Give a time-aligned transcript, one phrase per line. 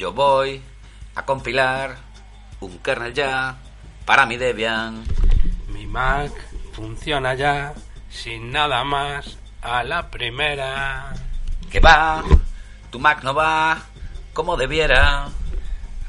[0.00, 0.62] yo voy
[1.14, 1.94] a compilar
[2.60, 3.58] un kernel ya
[4.06, 5.04] para mi Debian.
[5.68, 6.32] Mi Mac
[6.72, 7.74] funciona ya
[8.08, 11.12] sin nada más a la primera.
[11.70, 12.24] Que va,
[12.90, 13.82] tu Mac no va
[14.32, 15.28] como debiera.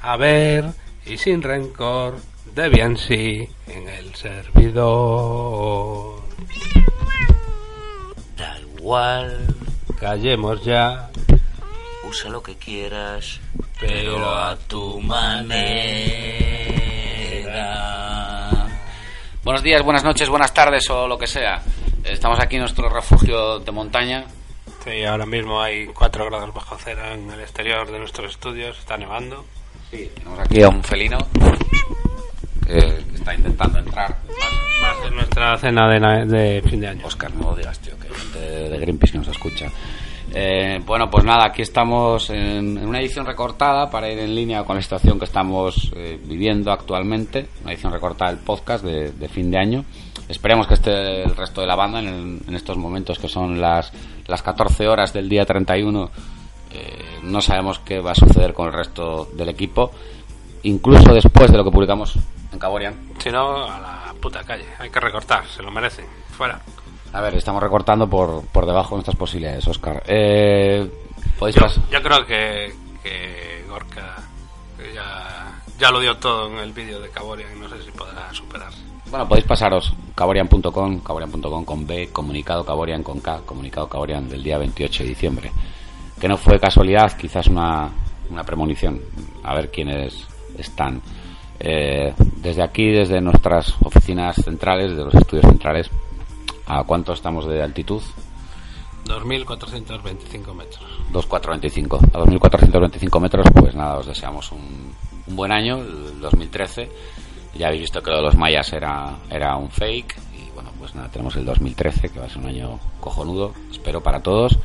[0.01, 0.71] A ver,
[1.05, 2.15] y sin rencor,
[2.45, 6.23] Debian sí en el servidor.
[8.37, 9.53] Da igual,
[9.99, 11.11] Callemos ya,
[12.09, 13.41] usa lo que quieras,
[13.81, 15.69] pero a tu manera.
[19.43, 21.61] Buenos días, buenas noches, buenas tardes o lo que sea.
[22.03, 24.25] Estamos aquí en nuestro refugio de montaña.
[24.83, 28.97] Sí, ahora mismo hay 4 grados bajo cero en el exterior de nuestros estudios, está
[28.97, 29.45] nevando.
[29.91, 31.17] Sí, tenemos aquí a un felino
[32.65, 34.17] que está intentando entrar.
[34.81, 37.05] Más en nuestra cena de, na- de fin de año.
[37.05, 39.67] Oscar, no lo digas, tío, que hay gente de Greenpeace que nos escucha.
[40.33, 44.75] Eh, bueno, pues nada, aquí estamos en, una edición recortada para ir en línea con
[44.75, 47.47] la situación que estamos eh, viviendo actualmente.
[47.63, 49.85] Una edición recortada del podcast de, fin de año.
[50.27, 53.91] Esperemos que esté el resto de la banda en, en estos momentos que son las,
[54.27, 56.09] las 14 horas del día 31.
[56.73, 59.91] Eh, no sabemos qué va a suceder con el resto del equipo.
[60.63, 62.17] Incluso después de lo que publicamos
[62.51, 62.95] en Caborian.
[63.17, 64.65] Si no, a la puta calle.
[64.79, 66.05] Hay que recortar, se lo merecen.
[66.29, 66.61] Fuera.
[67.13, 70.01] A ver, estamos recortando por, por debajo de nuestras posibilidades, Oscar.
[70.07, 70.89] Eh,
[71.37, 72.73] podéis Yo, yo creo que,
[73.03, 74.15] que Gorka
[74.93, 78.33] ya, ya lo dio todo en el vídeo de Caboria y no sé si podrá
[78.33, 78.79] superarse.
[79.09, 84.57] Bueno, podéis pasaros caborian.com, caborian.com con B, comunicado caborian con K, comunicado caborian del día
[84.57, 85.51] 28 de diciembre.
[86.19, 87.89] Que no fue casualidad, quizás una,
[88.29, 89.01] una premonición.
[89.43, 91.01] A ver quiénes están.
[91.59, 95.89] Eh, desde aquí, desde nuestras oficinas centrales, de los estudios centrales,
[96.65, 98.01] ¿a cuánto estamos de altitud?
[99.05, 100.83] 2.425 metros.
[101.11, 104.93] 2425 a 2425 metros pues nada os deseamos un,
[105.27, 106.89] un buen año el 2013
[107.55, 110.95] ya habéis visto que lo de los mayas era era un fake y bueno pues
[110.95, 114.57] nada tenemos el 2013 que va a ser un año cojonudo espero para todos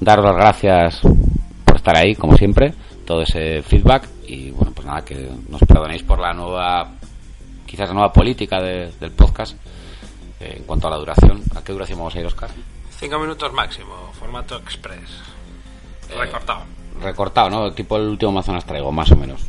[0.00, 1.00] daros las gracias
[1.64, 2.74] por estar ahí como siempre
[3.06, 6.90] todo ese feedback y bueno pues nada que nos perdonéis por la nueva
[7.64, 9.56] quizás la nueva política de- del podcast
[10.40, 12.50] en cuanto a la duración a qué duración vamos a ir Oscar
[12.98, 15.10] 5 minutos máximo, formato express.
[16.10, 16.60] Eh, Recortado.
[17.02, 19.40] recortado no tipo el último Amazonas traigo más o menos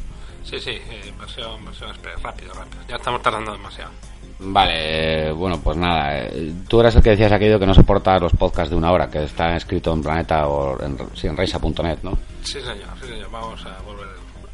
[0.43, 2.21] Sí, sí, eh, versión, versión express.
[2.23, 2.81] Rápido, rápido.
[2.87, 3.91] Ya estamos tardando demasiado.
[4.39, 6.19] Vale, eh, bueno, pues nada.
[6.19, 9.09] eh, Tú eras el que decías aquello que no soporta los podcasts de una hora,
[9.09, 12.17] que está escrito en Planeta o en, sí, en reisa.net, ¿no?
[12.43, 13.29] Sí, señor, sí, señor.
[13.29, 14.07] Vamos a volver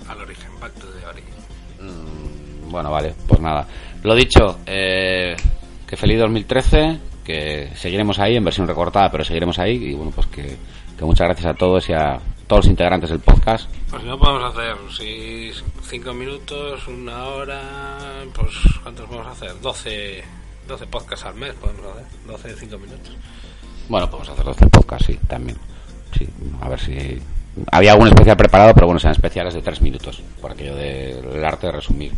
[0.09, 1.35] al origen, back to the origin.
[1.79, 3.67] Mm, Bueno, vale, pues nada.
[4.01, 5.35] Lo dicho, eh,
[5.93, 9.75] que feliz 2013, que seguiremos ahí en versión recortada, pero seguiremos ahí.
[9.75, 10.57] Y bueno, pues que,
[10.97, 13.69] que muchas gracias a todos y a todos los integrantes del podcast.
[13.91, 15.51] Pues si no podemos hacer, si
[15.83, 17.61] 5 minutos, una hora,
[18.33, 18.49] pues
[18.81, 19.51] ¿cuántos podemos hacer?
[19.61, 20.23] 12,
[20.67, 23.15] 12 podcasts al mes podemos hacer, 12 de 5 minutos.
[23.87, 25.59] Bueno, podemos hacer los del podcast, sí, también.
[26.17, 26.27] Sí,
[26.59, 27.21] a ver si.
[27.71, 31.67] Había algún especial preparado, pero bueno, sean especiales de tres minutos, por aquello del arte
[31.67, 32.11] de resumir.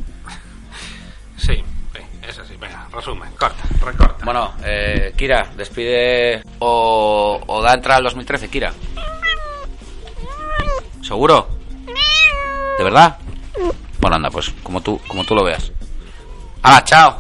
[2.95, 4.25] Resumen, corta, recorta.
[4.25, 8.73] Bueno, eh, Kira, despide o, o da entrada al 2013, Kira.
[11.01, 11.47] ¿Seguro?
[12.77, 13.17] ¿De verdad?
[13.99, 15.71] Bueno, anda, pues como tú, como tú lo veas.
[16.61, 17.17] ¡Hala, chao!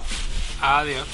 [0.61, 1.05] Adiós.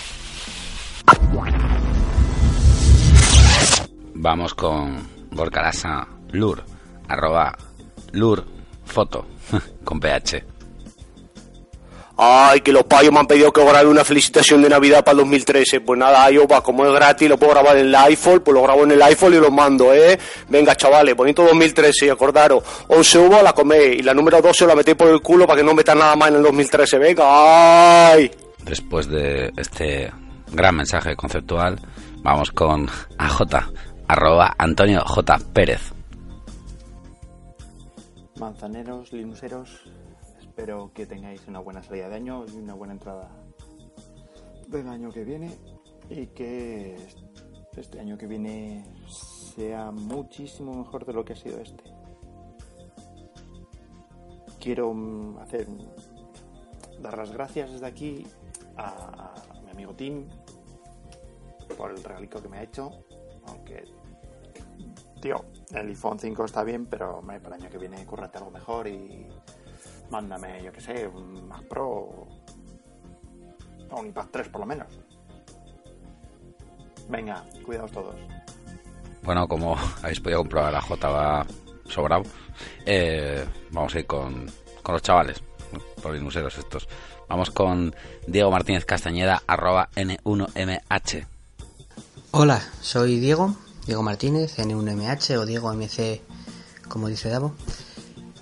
[4.14, 6.64] Vamos con Gorkarasa Lur,
[7.08, 7.58] arroba
[8.14, 8.46] Lur
[8.86, 9.26] Foto,
[9.84, 10.50] con PH.
[12.24, 15.18] Ay, que los payos me han pedido que grabe una felicitación de Navidad para el
[15.22, 15.82] 2013.
[15.82, 18.62] Pues nada, yo va, como es gratis, lo puedo grabar en el iPhone, pues lo
[18.62, 20.20] grabo en el iPhone y lo mando, ¿eh?
[20.48, 24.76] Venga, chavales, bonito 2013, y acordaros, 11 uvas la coméis y la número 12 la
[24.76, 27.00] metéis por el culo para que no metan nada más en el 2013.
[27.00, 27.24] Venga,
[28.12, 28.30] ay.
[28.66, 30.12] Después de este
[30.52, 31.80] gran mensaje conceptual,
[32.18, 32.88] vamos con
[33.18, 33.42] AJ,
[34.07, 35.40] arroba Antonio J.
[35.56, 35.92] Pérez.
[38.36, 39.69] Manzaneros, linuseros,
[40.62, 43.31] espero que tengáis una buena salida de año y una buena entrada
[44.68, 45.58] del año que viene
[46.08, 46.98] y que
[47.75, 51.84] este año que viene sea muchísimo mejor de lo que ha sido este.
[54.60, 55.66] Quiero mm, hacer
[57.00, 58.28] dar las gracias desde aquí
[58.78, 59.34] a,
[59.64, 60.28] mi amigo Tim
[61.75, 63.04] por el regalico que me ha hecho,
[63.48, 63.86] aunque
[65.24, 68.88] tío, el iPhone 5 está bien, pero para el año que viene cúrrate algo mejor
[68.88, 69.28] y
[70.12, 71.88] mándame, yo que sé, un Mac Pro
[73.90, 74.88] o un iPad 3 por lo menos.
[77.10, 78.16] Venga, cuidaos todos.
[79.24, 81.46] Bueno, como habéis podido comprobar, la J va
[81.86, 82.24] sobrado.
[82.86, 84.50] Eh, vamos a ir con,
[84.84, 85.42] con los chavales,
[86.02, 86.88] por museos estos.
[87.28, 87.96] Vamos con
[88.28, 91.25] Diego Martínez Castañeda, arroba N1MH.
[92.31, 93.56] Hola, soy Diego,
[93.86, 96.22] Diego Martínez, N1MH o Diego MC,
[96.88, 97.56] como dice Davo.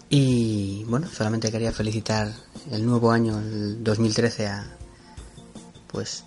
[0.10, 2.34] Y bueno, solamente quería felicitar
[2.72, 4.78] el nuevo año, el 2013, a,
[5.88, 6.24] pues,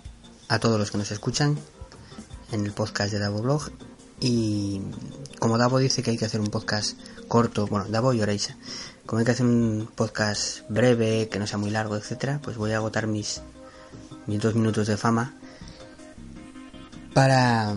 [0.47, 1.57] a todos los que nos escuchan
[2.53, 3.71] en el podcast de Davo Blog.
[4.21, 4.81] Y
[5.37, 6.97] como Davo dice que hay que hacer un podcast
[7.27, 8.55] corto, bueno, Davo y Oreisa,
[9.05, 12.71] como hay que hacer un podcast breve, que no sea muy largo, etcétera, pues voy
[12.71, 13.41] a agotar mis,
[14.27, 15.35] mis dos minutos de fama
[17.13, 17.73] para,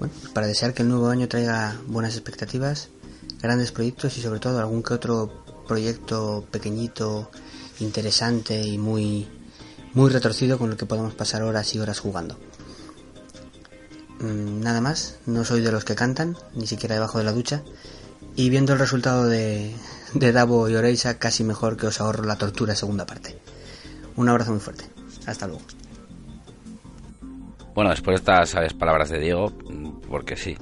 [0.00, 2.88] bueno, para desear que el nuevo año traiga buenas expectativas,
[3.42, 7.30] grandes proyectos y sobre todo algún que otro proyecto pequeñito,
[7.80, 9.28] interesante y muy,
[9.94, 12.38] muy retorcido con el que podamos pasar horas y horas jugando.
[14.20, 17.62] Mm, nada más, no soy de los que cantan, ni siquiera debajo de la ducha,
[18.36, 19.74] y viendo el resultado de,
[20.14, 23.38] de Davo y Oreisa, casi mejor que os ahorro la tortura segunda parte.
[24.16, 24.84] Un abrazo muy fuerte.
[25.26, 25.62] Hasta luego.
[27.74, 29.52] Bueno, después de estas sabias palabras de Diego,
[30.08, 30.56] porque sí,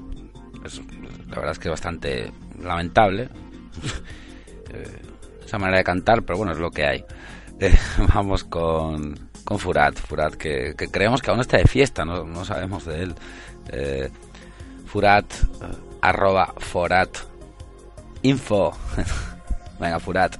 [1.29, 3.23] la verdad es que bastante lamentable
[4.73, 5.03] eh,
[5.45, 7.05] esa manera de cantar, pero bueno, es lo que hay.
[7.61, 7.77] Eh,
[8.15, 12.85] vamos con, con Furat, Furat que, creemos que aún está de fiesta, no, no sabemos
[12.85, 13.15] de él.
[13.73, 14.09] Eh,
[14.87, 15.25] Furat,
[16.01, 17.09] arroba Forat,
[18.23, 18.73] info.
[19.81, 20.37] Venga, Furat.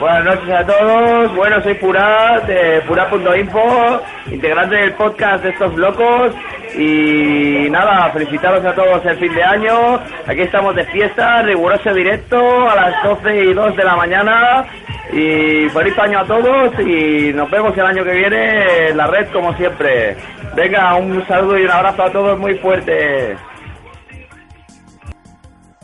[0.00, 1.36] Buenas noches a todos.
[1.36, 4.00] Bueno, soy Furat, de Furat.info,
[4.32, 6.34] integrante del podcast de estos locos.
[6.78, 9.94] Y nada, felicitaros a todos el fin de año.
[10.26, 12.38] Aquí estamos de fiesta, riguroso directo
[12.68, 14.64] a las 12 y 2 de la mañana.
[15.12, 19.28] Y feliz año a todos y nos vemos el año que viene en la red
[19.30, 20.16] como siempre.
[20.56, 23.36] Venga, un saludo y un abrazo a todos muy fuerte.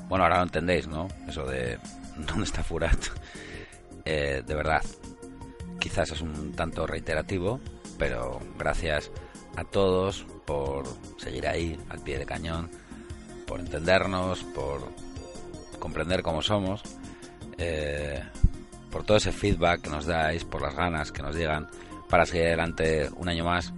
[0.09, 1.09] Bueno, ahora lo entendéis, ¿no?
[1.29, 1.79] Eso de
[2.17, 2.99] dónde está Furat.
[4.07, 4.81] Eh, de verdad,
[5.79, 7.61] quizás es un tanto reiterativo,
[7.99, 9.11] pero gracias
[9.57, 10.87] a todos por
[11.19, 12.71] seguir ahí al pie de cañón,
[13.47, 14.81] por entendernos, por
[15.79, 16.81] comprender cómo somos,
[17.59, 18.23] eh,
[18.91, 21.69] por todo ese feedback que nos dais, por las ganas que nos llegan
[22.09, 23.75] para seguir adelante un año más,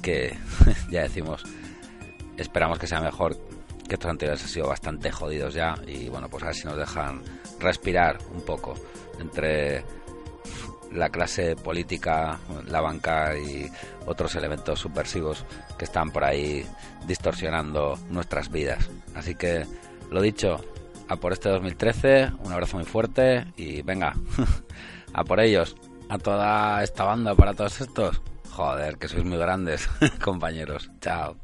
[0.00, 0.34] que
[0.90, 1.44] ya decimos,
[2.38, 3.36] esperamos que sea mejor
[3.86, 6.78] que estos anteriores han sido bastante jodidos ya y bueno, pues a ver si nos
[6.78, 7.22] dejan
[7.60, 8.72] respirar un poco
[9.20, 9.84] entre
[10.92, 13.70] la clase política, la banca y
[14.06, 15.44] otros elementos subversivos
[15.76, 16.66] que están por ahí
[17.06, 18.88] distorsionando nuestras vidas.
[19.14, 19.66] Así que,
[20.10, 20.64] lo dicho,
[21.08, 24.14] a por este 2013, un abrazo muy fuerte y venga,
[25.12, 25.76] a por ellos,
[26.08, 28.20] a toda esta banda para todos estos.
[28.50, 29.88] Joder, que sois muy grandes,
[30.24, 30.90] compañeros.
[31.00, 31.36] Chao.